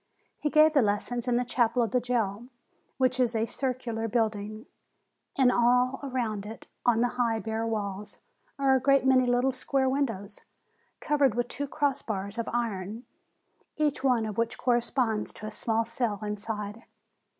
He 0.39 0.49
gave 0.49 0.73
the 0.73 0.81
lessons 0.81 1.27
in 1.27 1.35
the 1.35 1.45
chapel 1.45 1.83
of 1.83 1.91
the 1.91 2.01
jail, 2.01 2.47
which 2.97 3.19
is 3.19 3.35
a 3.35 3.45
circular 3.45 4.07
building, 4.07 4.65
and 5.37 5.51
all 5.51 5.99
around 6.01 6.43
it, 6.43 6.65
on 6.83 7.01
the 7.01 7.09
high, 7.21 7.37
bare 7.37 7.67
walls, 7.67 8.17
are 8.57 8.73
a 8.73 8.79
great 8.79 9.05
many 9.05 9.27
little 9.27 9.51
square 9.51 9.87
windows, 9.87 10.41
covered 11.01 11.35
with 11.35 11.49
two 11.49 11.67
cross 11.67 12.01
bars 12.01 12.39
of 12.39 12.49
iron, 12.51 13.03
each 13.77 14.03
one 14.03 14.25
of 14.25 14.39
which 14.39 14.57
corresponds 14.57 15.31
to 15.33 15.41
a 15.41 15.41
very 15.41 15.51
small 15.51 15.85
cell 15.85 16.17
inside. 16.23 16.81